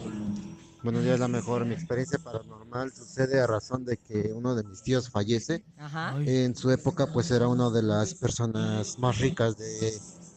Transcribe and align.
Buenos 0.83 1.03
días, 1.03 1.19
la 1.19 1.27
mejor. 1.27 1.65
Mi 1.65 1.73
experiencia 1.73 2.17
paranormal 2.17 2.93
sucede 2.93 3.41
a 3.41 3.45
razón 3.47 3.83
de 3.83 3.97
que 3.97 4.31
uno 4.33 4.55
de 4.55 4.63
mis 4.63 4.81
tíos 4.81 5.09
fallece. 5.09 5.65
Ajá. 5.77 6.15
En 6.25 6.55
su 6.55 6.71
época, 6.71 7.07
pues 7.11 7.29
era 7.31 7.49
una 7.49 7.69
de 7.69 7.83
las 7.83 8.13
personas 8.13 8.97
más 8.99 9.17
ricas 9.19 9.57
de 9.57 9.93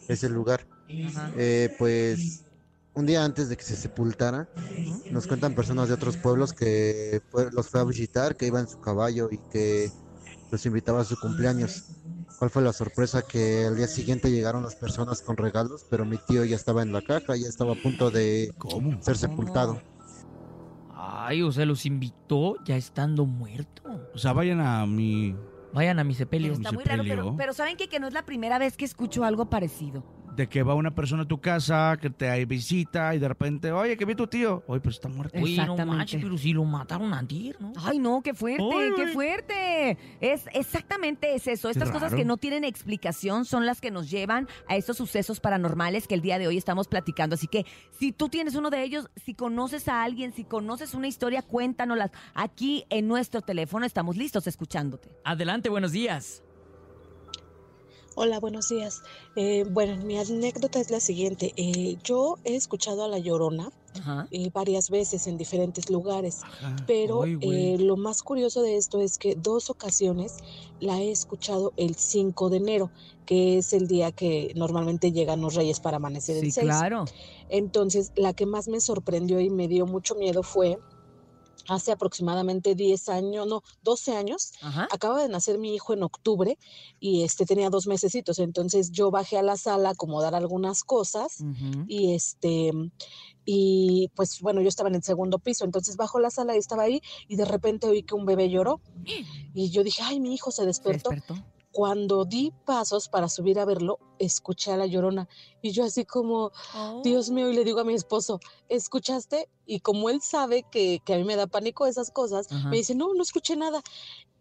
ese 0.08 0.28
lugar. 0.28 0.66
Ajá. 1.06 1.30
Eh, 1.36 1.72
pues 1.78 2.42
un 2.94 3.06
día 3.06 3.24
antes 3.24 3.48
de 3.48 3.56
que 3.56 3.62
se 3.62 3.76
sepultara, 3.76 4.48
nos 5.12 5.28
cuentan 5.28 5.54
personas 5.54 5.86
de 5.86 5.94
otros 5.94 6.16
pueblos 6.16 6.52
que 6.52 7.22
fue- 7.30 7.52
los 7.52 7.68
fue 7.68 7.80
a 7.80 7.84
visitar, 7.84 8.36
que 8.36 8.48
iba 8.48 8.58
en 8.58 8.66
su 8.68 8.80
caballo 8.80 9.28
y 9.30 9.38
que 9.52 9.92
los 10.52 10.66
invitaba 10.66 11.00
a 11.00 11.04
su 11.04 11.18
cumpleaños. 11.18 11.86
¿Cuál 12.38 12.50
fue 12.50 12.62
la 12.62 12.74
sorpresa? 12.74 13.22
Que 13.22 13.64
al 13.64 13.76
día 13.76 13.88
siguiente 13.88 14.30
llegaron 14.30 14.62
las 14.62 14.76
personas 14.76 15.22
con 15.22 15.38
regalos, 15.38 15.86
pero 15.88 16.04
mi 16.04 16.18
tío 16.18 16.44
ya 16.44 16.56
estaba 16.56 16.82
en 16.82 16.92
la 16.92 17.00
caja, 17.00 17.36
ya 17.36 17.48
estaba 17.48 17.72
a 17.72 17.76
punto 17.76 18.10
de 18.10 18.52
¿Cómo? 18.58 19.02
ser 19.02 19.16
sepultado. 19.16 19.80
Ay, 20.94 21.42
o 21.42 21.50
sea, 21.50 21.64
los 21.64 21.86
invitó 21.86 22.62
ya 22.64 22.76
estando 22.76 23.24
muerto. 23.24 23.82
O 24.14 24.18
sea, 24.18 24.34
vayan 24.34 24.60
a 24.60 24.86
mi... 24.86 25.34
Vayan 25.72 25.98
a 25.98 26.04
mi 26.04 26.14
sepelio. 26.14 26.52
Está 26.52 26.70
muy 26.70 26.84
raro, 26.84 27.02
pero, 27.02 27.34
pero 27.34 27.54
¿saben 27.54 27.78
qué? 27.78 27.88
Que 27.88 27.98
no 27.98 28.06
es 28.06 28.12
la 28.12 28.26
primera 28.26 28.58
vez 28.58 28.76
que 28.76 28.84
escucho 28.84 29.24
algo 29.24 29.48
parecido. 29.48 30.04
De 30.34 30.48
que 30.48 30.62
va 30.62 30.74
una 30.74 30.94
persona 30.94 31.24
a 31.24 31.28
tu 31.28 31.40
casa, 31.40 31.98
que 32.00 32.08
te 32.08 32.44
visita 32.46 33.14
y 33.14 33.18
de 33.18 33.28
repente, 33.28 33.70
oye, 33.70 33.96
que 33.98 34.04
vi 34.06 34.14
tu 34.14 34.26
tío. 34.26 34.62
Oye, 34.66 34.80
pues 34.80 34.94
está 34.94 35.08
muerto. 35.08 35.36
Uy, 35.38 35.56
no 35.56 35.62
Exactamente. 35.62 35.96
manches, 35.96 36.22
pero 36.22 36.38
si 36.38 36.52
lo 36.54 36.64
mataron 36.64 37.12
antier, 37.12 37.60
¿no? 37.60 37.72
Ay, 37.76 37.98
no, 37.98 38.22
qué 38.22 38.32
fuerte, 38.32 38.64
Ay, 38.74 38.90
qué 38.96 39.08
fuerte. 39.08 39.98
Es 40.20 40.44
exactamente 40.54 41.34
es 41.34 41.46
eso. 41.46 41.68
Estas 41.68 41.90
cosas 41.90 42.14
que 42.14 42.24
no 42.24 42.38
tienen 42.38 42.64
explicación 42.64 43.44
son 43.44 43.66
las 43.66 43.80
que 43.80 43.90
nos 43.90 44.10
llevan 44.10 44.48
a 44.68 44.76
esos 44.76 44.96
sucesos 44.96 45.40
paranormales 45.40 46.08
que 46.08 46.14
el 46.14 46.22
día 46.22 46.38
de 46.38 46.46
hoy 46.46 46.56
estamos 46.56 46.88
platicando. 46.88 47.34
Así 47.34 47.46
que 47.46 47.66
si 47.90 48.12
tú 48.12 48.28
tienes 48.28 48.54
uno 48.54 48.70
de 48.70 48.82
ellos, 48.82 49.10
si 49.16 49.34
conoces 49.34 49.86
a 49.88 50.02
alguien, 50.02 50.32
si 50.32 50.44
conoces 50.44 50.94
una 50.94 51.08
historia, 51.08 51.42
cuéntanoslas. 51.42 52.10
Aquí 52.34 52.84
en 52.88 53.06
nuestro 53.06 53.42
teléfono 53.42 53.84
estamos 53.84 54.16
listos 54.16 54.46
escuchándote. 54.46 55.10
Adelante, 55.24 55.68
buenos 55.68 55.92
días. 55.92 56.42
Hola, 58.14 58.40
buenos 58.40 58.68
días. 58.68 59.02
Eh, 59.34 59.64
bueno, 59.70 59.96
mi 60.04 60.18
anécdota 60.18 60.80
es 60.80 60.90
la 60.90 61.00
siguiente. 61.00 61.52
Eh, 61.56 61.96
yo 62.04 62.36
he 62.44 62.56
escuchado 62.56 63.04
a 63.04 63.08
La 63.08 63.18
Llorona 63.18 63.70
eh, 64.30 64.50
varias 64.52 64.90
veces 64.90 65.26
en 65.26 65.36
diferentes 65.38 65.88
lugares, 65.90 66.40
Ajá. 66.42 66.76
pero 66.86 67.22
Ay, 67.22 67.38
eh, 67.40 67.76
lo 67.78 67.96
más 67.96 68.22
curioso 68.22 68.62
de 68.62 68.76
esto 68.76 69.00
es 69.00 69.16
que 69.18 69.34
dos 69.36 69.70
ocasiones 69.70 70.36
la 70.78 71.00
he 71.00 71.10
escuchado 71.10 71.72
el 71.76 71.94
5 71.96 72.50
de 72.50 72.56
enero, 72.58 72.90
que 73.26 73.58
es 73.58 73.72
el 73.72 73.86
día 73.86 74.12
que 74.12 74.52
normalmente 74.56 75.12
llegan 75.12 75.40
los 75.40 75.54
reyes 75.54 75.80
para 75.80 75.96
amanecer 75.98 76.36
el 76.36 76.44
Sí, 76.44 76.52
6. 76.52 76.66
claro. 76.66 77.04
Entonces, 77.48 78.12
la 78.14 78.32
que 78.34 78.46
más 78.46 78.68
me 78.68 78.80
sorprendió 78.80 79.40
y 79.40 79.48
me 79.50 79.68
dio 79.68 79.86
mucho 79.86 80.14
miedo 80.16 80.42
fue 80.42 80.78
hace 81.68 81.92
aproximadamente 81.92 82.74
10 82.74 83.08
años, 83.08 83.46
no, 83.46 83.62
12 83.82 84.16
años, 84.16 84.52
Ajá. 84.60 84.86
acaba 84.90 85.22
de 85.22 85.28
nacer 85.28 85.58
mi 85.58 85.74
hijo 85.74 85.92
en 85.94 86.02
octubre 86.02 86.58
y 87.00 87.22
este 87.24 87.46
tenía 87.46 87.70
dos 87.70 87.86
mesecitos, 87.86 88.38
entonces 88.38 88.90
yo 88.92 89.10
bajé 89.10 89.38
a 89.38 89.42
la 89.42 89.56
sala 89.56 89.90
a 89.90 89.92
acomodar 89.92 90.34
algunas 90.34 90.82
cosas 90.84 91.46
y 91.86 92.14
este 92.14 92.72
y 93.44 94.08
pues 94.14 94.40
bueno, 94.40 94.60
yo 94.62 94.68
estaba 94.68 94.88
en 94.90 94.96
el 94.96 95.02
segundo 95.02 95.38
piso, 95.40 95.64
entonces 95.64 95.96
bajo 95.96 96.20
la 96.20 96.30
sala 96.30 96.54
y 96.56 96.58
estaba 96.58 96.84
ahí 96.84 97.00
y 97.28 97.36
de 97.36 97.44
repente 97.46 97.88
oí 97.88 98.02
que 98.04 98.14
un 98.14 98.26
bebé 98.26 98.50
lloró 98.50 98.80
y 99.54 99.70
yo 99.70 99.84
dije, 99.84 100.02
"Ay, 100.04 100.20
mi 100.20 100.34
hijo 100.34 100.50
se 100.52 100.66
Se 100.84 100.94
despertó." 100.94 101.18
Cuando 101.72 102.24
di 102.26 102.52
pasos 102.66 103.08
para 103.08 103.28
subir 103.28 103.58
a 103.58 103.64
verlo, 103.64 103.98
escuché 104.18 104.72
a 104.72 104.76
la 104.76 104.86
llorona 104.86 105.26
y 105.62 105.70
yo 105.72 105.84
así 105.84 106.04
como 106.04 106.52
Dios 107.02 107.30
mío, 107.30 107.50
y 107.50 107.54
le 107.54 107.64
digo 107.64 107.80
a 107.80 107.84
mi 107.84 107.94
esposo, 107.94 108.40
¿escuchaste? 108.68 109.48
Y 109.66 109.80
como 109.80 110.10
él 110.10 110.20
sabe 110.22 110.64
que, 110.70 111.00
que 111.04 111.14
a 111.14 111.16
mí 111.16 111.24
me 111.24 111.34
da 111.36 111.46
pánico 111.46 111.86
esas 111.86 112.10
cosas, 112.10 112.46
Ajá. 112.52 112.68
me 112.68 112.76
dice, 112.76 112.94
no, 112.94 113.14
no 113.14 113.22
escuché 113.22 113.56
nada. 113.56 113.80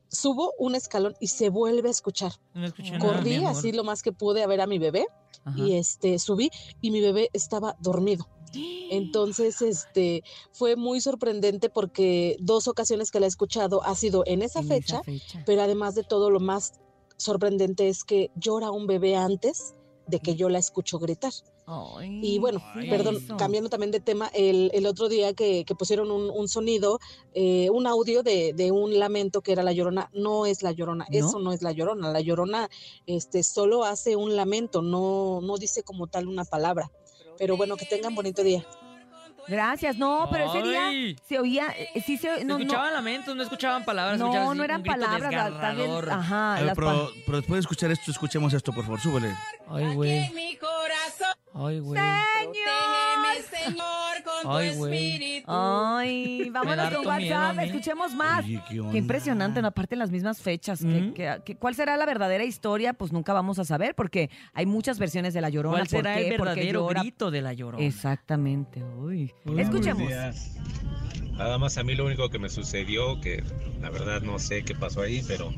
Subo 0.09 0.51
un 0.59 0.75
escalón 0.75 1.15
y 1.21 1.27
se 1.27 1.47
vuelve 1.49 1.87
a 1.87 1.91
escuchar. 1.91 2.33
No 2.53 2.65
escuché 2.67 2.91
nada, 2.97 3.13
Corrí 3.13 3.45
así 3.45 3.71
lo 3.71 3.85
más 3.85 4.03
que 4.03 4.11
pude 4.11 4.43
a 4.43 4.47
ver 4.47 4.59
a 4.59 4.67
mi 4.67 4.77
bebé 4.77 5.07
Ajá. 5.45 5.57
y 5.57 5.75
este 5.77 6.19
subí 6.19 6.49
y 6.81 6.91
mi 6.91 6.99
bebé 6.99 7.29
estaba 7.31 7.77
dormido. 7.79 8.27
Entonces, 8.89 9.61
este 9.61 10.23
fue 10.51 10.75
muy 10.75 10.99
sorprendente 10.99 11.69
porque 11.69 12.35
dos 12.39 12.67
ocasiones 12.67 13.09
que 13.09 13.21
la 13.21 13.25
he 13.27 13.29
escuchado 13.29 13.81
ha 13.85 13.95
sido 13.95 14.23
en 14.25 14.41
esa 14.41 14.59
En 14.59 14.67
fecha, 14.67 15.01
fecha. 15.03 15.41
pero 15.45 15.61
además 15.61 15.95
de 15.95 16.03
todo 16.03 16.29
lo 16.29 16.41
más 16.41 16.73
sorprendente 17.21 17.87
es 17.87 18.03
que 18.03 18.31
llora 18.35 18.71
un 18.71 18.87
bebé 18.87 19.15
antes 19.15 19.73
de 20.07 20.19
que 20.19 20.35
yo 20.35 20.49
la 20.49 20.59
escucho 20.59 20.99
gritar. 20.99 21.31
Ay, 21.65 22.19
Y 22.21 22.39
bueno, 22.39 22.61
¿qué 22.73 22.89
perdón, 22.89 23.23
cambiando 23.37 23.69
también 23.69 23.91
de 23.91 24.01
tema, 24.01 24.29
el, 24.33 24.71
el 24.73 24.85
otro 24.85 25.07
día 25.07 25.33
que, 25.33 25.63
que 25.63 25.75
pusieron 25.75 26.11
un, 26.11 26.29
un 26.29 26.49
sonido, 26.49 26.99
eh, 27.33 27.69
un 27.69 27.87
audio 27.87 28.23
de, 28.23 28.51
de 28.53 28.71
un 28.71 28.99
lamento 28.99 29.41
que 29.41 29.53
era 29.53 29.63
la 29.63 29.71
llorona, 29.71 30.09
no 30.13 30.45
es 30.45 30.63
la 30.63 30.71
llorona, 30.71 31.05
¿No? 31.09 31.17
eso 31.17 31.39
no 31.39 31.53
es 31.53 31.61
la 31.61 31.71
llorona, 31.71 32.11
la 32.11 32.19
llorona 32.19 32.69
este, 33.05 33.43
solo 33.43 33.85
hace 33.85 34.15
un 34.17 34.35
lamento, 34.35 34.81
no, 34.81 35.39
no 35.41 35.57
dice 35.57 35.83
como 35.83 36.07
tal 36.07 36.27
una 36.27 36.43
palabra. 36.43 36.91
Pero 37.37 37.55
bueno, 37.55 37.77
que 37.77 37.85
tengan 37.85 38.13
bonito 38.15 38.43
día. 38.43 38.67
Gracias. 39.47 39.97
No, 39.97 40.27
pero 40.31 40.45
ese 40.53 40.61
día 40.67 40.85
Ay. 40.87 41.17
se 41.27 41.39
oía, 41.39 41.67
eh, 41.77 42.01
sí 42.05 42.17
se, 42.17 42.37
Se 42.37 42.45
no, 42.45 42.55
no, 42.55 42.59
escuchaban 42.61 42.93
lamentos, 42.93 43.35
no 43.35 43.43
escuchaban 43.43 43.83
palabras. 43.83 44.17
no, 44.19 44.25
escuchabas 44.25 44.55
no 44.55 44.63
eran 44.63 44.77
un 44.77 44.83
grito 44.83 44.99
palabras, 44.99 45.31
tal- 45.61 45.75
vez, 45.77 46.07
ajá, 46.09 46.51
A 46.53 46.57
ver, 46.57 46.65
las 46.67 46.75
pero, 46.75 46.87
pa- 46.87 47.11
pero 47.25 47.37
después 47.37 47.57
de 47.57 47.59
escuchar 47.61 47.91
esto, 47.91 48.11
escuchemos 48.11 48.53
esto, 48.53 48.71
por 48.71 48.83
favor, 48.83 48.99
súbele. 48.99 49.35
Ay, 49.69 49.93
güey. 49.95 50.29
mi 50.33 50.55
corazón, 50.57 51.35
Ay, 51.53 51.79
güey. 51.79 51.99
protégeme, 52.41 53.65
Señor, 53.65 54.00
con 54.43 54.55
Ay, 54.57 54.71
tu 54.71 54.77
güey. 54.77 54.93
espíritu. 54.93 55.45
Ay, 55.51 56.49
vámonos 56.53 56.77
da 56.77 56.83
con 56.83 56.93
harto 57.11 57.17
miedo 57.19 57.35
a 57.35 57.39
WhatsApp, 57.39 57.57
mí. 57.57 57.63
escuchemos 57.69 58.13
más. 58.15 58.45
Oye, 58.45 58.61
¿qué 58.69 58.81
Qué 58.91 58.97
impresionante, 58.97 59.61
¿no? 59.61 59.67
aparte 59.69 59.95
en 59.95 59.99
las 59.99 60.11
mismas 60.11 60.41
fechas. 60.41 60.79
que- 60.81 60.87
Ujú. 60.87 61.13
que- 61.13 61.41
que- 61.45 61.55
¿Cuál 61.55 61.75
será 61.75 61.97
la 61.97 62.05
verdadera 62.05 62.43
historia? 62.43 62.93
Pues 62.93 63.11
nunca 63.11 63.33
vamos 63.33 63.59
a 63.59 63.65
saber 63.65 63.95
porque 63.95 64.29
hay 64.53 64.65
muchas 64.65 64.99
versiones 64.99 65.33
de 65.33 65.41
La 65.41 65.49
Llorona. 65.49 65.77
¿Cuál 65.77 65.81
¿Por 65.87 65.89
será 65.89 66.15
qué? 66.15 66.27
el 66.29 66.37
¿Por 66.37 66.47
qué 66.47 66.53
verdadero 66.55 66.79
llora? 66.81 67.01
grito 67.01 67.31
de 67.31 67.41
la 67.41 67.53
llorona? 67.53 67.83
Exactamente. 67.85 68.83
Uy. 68.83 69.33
Uy, 69.45 69.61
Escuchemos. 69.61 70.07
días. 70.07 70.55
Nada 71.33 71.57
más 71.57 71.77
a 71.77 71.83
mí 71.83 71.95
lo 71.95 72.05
único 72.05 72.29
que 72.29 72.37
me 72.39 72.49
sucedió, 72.49 73.19
que 73.21 73.43
la 73.81 73.89
verdad 73.89 74.21
no 74.21 74.37
sé 74.37 74.63
qué 74.63 74.75
pasó 74.75 75.01
ahí, 75.01 75.23
pero 75.27 75.51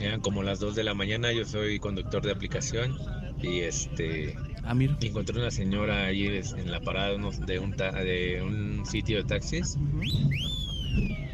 eran 0.00 0.20
como 0.20 0.42
las 0.42 0.58
2 0.60 0.74
de 0.74 0.82
la 0.84 0.94
mañana, 0.94 1.32
yo 1.32 1.44
soy 1.44 1.78
conductor 1.78 2.22
de 2.22 2.32
aplicación 2.32 2.96
y 3.44 3.60
este 3.60 4.36
Ah, 4.62 4.74
mira. 4.74 4.96
encontré 5.00 5.38
una 5.38 5.50
señora 5.50 6.06
ahí 6.06 6.26
en 6.56 6.70
la 6.70 6.80
parada 6.80 7.10
de 7.10 7.16
unos- 7.16 7.40
de 7.44 7.58
un, 7.58 7.72
ta- 7.74 7.92
de 7.92 8.42
un 8.42 8.84
sitio 8.86 9.18
de 9.18 9.24
taxis 9.24 9.76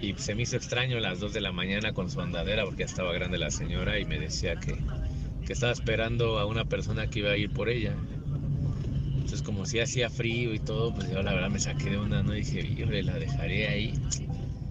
y 0.02 0.14
se 0.14 0.34
me 0.34 0.42
hizo 0.42 0.56
extraño 0.56 0.96
a 0.96 1.00
las 1.00 1.20
2 1.20 1.32
de 1.32 1.40
la 1.40 1.52
mañana 1.52 1.92
con 1.92 2.10
su 2.10 2.20
andadera 2.20 2.64
porque 2.64 2.82
estaba 2.82 3.12
grande 3.12 3.38
la 3.38 3.50
señora 3.50 3.98
y 3.98 4.04
me 4.04 4.18
decía 4.18 4.56
que, 4.56 4.78
que 5.46 5.52
estaba 5.52 5.72
esperando 5.72 6.38
a 6.38 6.46
una 6.46 6.64
persona 6.64 7.06
que 7.06 7.20
iba 7.20 7.30
a 7.30 7.36
ir 7.36 7.50
por 7.50 7.68
ella. 7.68 7.94
Entonces 9.14 9.42
como 9.42 9.64
si 9.66 9.78
hacía 9.78 10.10
frío 10.10 10.54
y 10.54 10.58
todo, 10.58 10.92
pues 10.94 11.08
yo 11.10 11.22
la 11.22 11.32
verdad 11.32 11.50
me 11.50 11.60
saqué 11.60 11.90
de 11.90 11.98
una, 11.98 12.22
no 12.22 12.32
dije, 12.32 12.66
híjole, 12.66 13.02
la 13.02 13.14
dejaré 13.18 13.68
ahí. 13.68 13.94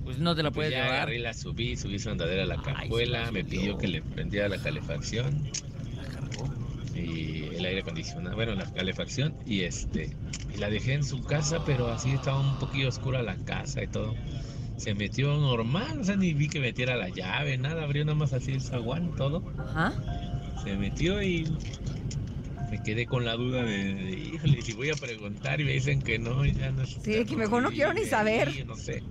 Pues 0.04 0.18
no 0.18 0.36
te 0.36 0.42
la 0.44 0.50
Pues 0.50 0.56
puedes 0.56 0.72
ya 0.72 0.78
llevar. 0.84 0.96
agarré, 0.96 1.16
y 1.18 1.20
la 1.20 1.34
subí, 1.34 1.78
subí 1.78 2.00
su 2.00 2.10
andadera 2.10 2.44
a 2.44 2.46
la 2.48 2.58
cajuela, 2.62 3.32
me 3.32 3.44
pidió 3.46 3.78
que 3.78 3.88
le 3.88 4.02
prendiera 4.02 4.50
la 4.50 4.58
calefacción. 4.58 5.44
Y 7.06 7.50
el 7.56 7.66
aire 7.66 7.82
acondicionado, 7.82 8.36
bueno, 8.36 8.54
la 8.56 8.66
calefacción 8.74 9.36
y 9.46 9.62
este, 9.62 10.16
y 10.54 10.58
la 10.58 10.70
dejé 10.70 10.94
en 10.94 11.04
su 11.04 11.24
casa, 11.24 11.64
pero 11.66 11.88
así 11.90 12.12
estaba 12.12 12.40
un 12.40 12.58
poquillo 12.60 12.90
oscura 12.90 13.22
la 13.24 13.36
casa 13.38 13.84
y 13.84 13.88
todo. 13.88 14.16
Se 14.78 14.94
metió 14.94 15.36
normal, 15.38 16.00
o 16.00 16.04
sea, 16.04 16.16
ni 16.16 16.34
vi 16.34 16.48
que 16.48 16.60
metiera 16.60 16.96
la 16.96 17.10
llave, 17.10 17.58
nada, 17.58 17.84
abrió 17.84 18.06
nada 18.06 18.16
más 18.18 18.32
así 18.34 18.52
el 18.54 18.62
zaguán, 18.62 19.16
todo. 19.16 19.44
Ajá. 19.58 19.94
Se 20.64 20.76
metió 20.78 21.22
y 21.22 21.46
me 22.72 22.82
quedé 22.84 23.06
con 23.06 23.26
la 23.26 23.36
duda 23.36 23.64
de, 23.64 23.94
de, 23.96 24.12
híjole, 24.12 24.62
si 24.62 24.74
voy 24.74 24.90
a 24.90 24.96
preguntar 24.96 25.60
y 25.60 25.66
me 25.66 25.72
dicen 25.74 26.02
que 26.02 26.20
no, 26.20 26.46
ya 26.46 26.72
no 26.72 26.86
Sí, 26.86 27.26
que 27.26 27.36
mejor 27.36 27.64
no 27.64 27.72
quiero 27.72 27.94
ni 27.94 28.06
saber. 28.06 28.54
y 28.58 28.64
No 28.64 28.76
sé. 28.76 29.04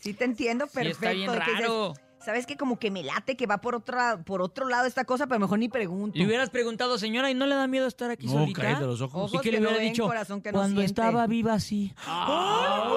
Sí, 0.00 0.14
te 0.14 0.24
entiendo 0.24 0.66
Sí, 0.66 0.72
perfecto. 0.74 1.06
está 1.06 1.12
bien 1.12 1.30
que 1.30 1.38
raro. 1.38 1.94
Sabes 2.24 2.46
que 2.46 2.56
como 2.56 2.78
que 2.78 2.90
me 2.90 3.02
late 3.02 3.36
que 3.36 3.46
va 3.46 3.58
por 3.60 3.74
otra, 3.74 4.22
por 4.24 4.40
otro 4.42 4.68
lado 4.68 4.86
esta 4.86 5.04
cosa, 5.04 5.26
pero 5.26 5.40
mejor 5.40 5.58
ni 5.58 5.68
pregunto. 5.68 6.18
Le 6.18 6.26
hubieras 6.26 6.50
preguntado, 6.50 6.98
señora, 6.98 7.30
¿y 7.30 7.34
no 7.34 7.46
le 7.46 7.54
da 7.54 7.66
miedo 7.66 7.86
estar 7.86 8.10
aquí 8.10 8.26
No, 8.26 8.32
solita? 8.32 8.62
cállate 8.62 8.84
los 8.86 9.00
ojos. 9.00 9.30
Ojos 9.30 9.34
¿Y 9.34 9.38
qué 9.38 9.50
que 9.50 9.60
le 9.60 9.66
hubiera 9.66 9.82
dicho? 9.82 10.06
corazón 10.06 10.40
que 10.42 10.52
no 10.52 10.58
Cuando 10.58 10.80
siente. 10.80 11.00
estaba 11.00 11.26
viva 11.26 11.54
así. 11.54 11.94
Ah. 12.06 12.88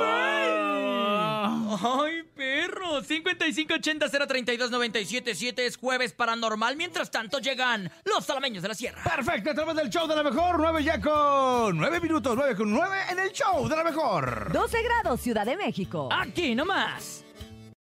¡Ay, 1.84 2.24
perro! 2.36 3.02
5580-032-977 3.02 5.60
es 5.60 5.78
jueves 5.78 6.14
paranormal. 6.14 6.76
Mientras 6.78 7.12
tanto 7.12 7.40
llegan 7.40 7.92
los 8.06 8.24
salameños 8.26 8.64
de 8.64 8.70
la 8.70 8.76
sierra. 8.76 9.02
Perfecto, 9.04 9.52
a 9.52 9.54
través 9.54 9.76
del 9.76 9.90
show 9.90 10.08
de 10.08 10.16
la 10.16 10.24
mejor, 10.24 10.58
9 10.58 10.84
ya 10.84 11.00
con 11.02 11.78
9 11.78 12.00
minutos, 12.00 12.34
9 12.36 12.56
con 12.56 12.72
9 12.72 12.96
en 13.12 13.20
el 13.20 13.32
show 13.32 13.68
de 13.68 13.76
la 13.76 13.84
mejor. 13.84 14.52
12 14.54 14.78
grados, 14.84 15.20
Ciudad 15.22 15.46
de 15.46 15.58
México. 15.58 16.10
Aquí 16.12 16.56
nomás. 16.56 17.25